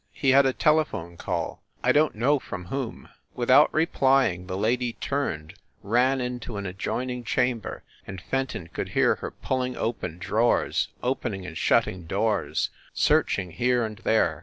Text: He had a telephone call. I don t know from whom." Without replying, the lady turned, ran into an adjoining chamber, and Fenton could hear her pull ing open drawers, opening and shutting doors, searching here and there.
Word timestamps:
He 0.11 0.31
had 0.31 0.47
a 0.47 0.51
telephone 0.53 1.15
call. 1.15 1.61
I 1.83 1.91
don 1.91 2.13
t 2.13 2.17
know 2.17 2.39
from 2.39 2.65
whom." 2.73 3.09
Without 3.35 3.71
replying, 3.71 4.47
the 4.47 4.57
lady 4.57 4.93
turned, 4.93 5.53
ran 5.83 6.19
into 6.19 6.57
an 6.57 6.65
adjoining 6.65 7.23
chamber, 7.23 7.83
and 8.07 8.19
Fenton 8.19 8.69
could 8.69 8.89
hear 8.97 9.17
her 9.17 9.29
pull 9.29 9.61
ing 9.61 9.77
open 9.77 10.17
drawers, 10.17 10.87
opening 11.03 11.45
and 11.45 11.55
shutting 11.55 12.07
doors, 12.07 12.71
searching 12.95 13.51
here 13.51 13.83
and 13.85 13.97
there. 13.97 14.39